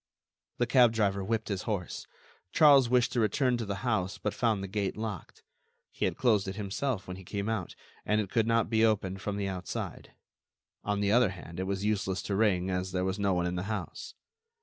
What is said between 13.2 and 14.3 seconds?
one in the house.